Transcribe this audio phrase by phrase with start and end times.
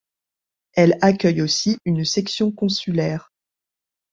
[0.73, 3.29] Elle accueille aussi une section consulaire.